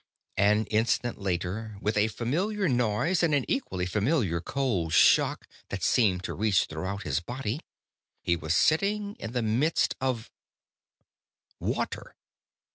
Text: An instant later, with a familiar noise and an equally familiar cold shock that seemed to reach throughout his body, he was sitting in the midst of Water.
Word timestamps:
An 0.37 0.65
instant 0.71 1.21
later, 1.21 1.77
with 1.79 1.95
a 1.95 2.07
familiar 2.07 2.67
noise 2.67 3.21
and 3.21 3.35
an 3.35 3.45
equally 3.47 3.85
familiar 3.85 4.41
cold 4.41 4.93
shock 4.93 5.47
that 5.69 5.83
seemed 5.83 6.23
to 6.23 6.33
reach 6.33 6.65
throughout 6.65 7.03
his 7.03 7.19
body, 7.19 7.59
he 8.23 8.35
was 8.35 8.55
sitting 8.55 9.13
in 9.17 9.33
the 9.33 9.43
midst 9.43 9.95
of 10.01 10.31
Water. 11.59 12.15